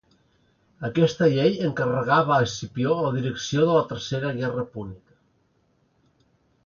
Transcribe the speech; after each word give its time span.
Aquesta 0.87 1.27
llei 1.33 1.59
encarregava 1.67 2.33
a 2.37 2.47
Escipió 2.47 2.95
la 3.01 3.11
direcció 3.17 3.67
de 3.69 3.77
la 3.81 3.85
tercera 3.93 4.33
guerra 4.41 4.65
púnica. 4.75 5.21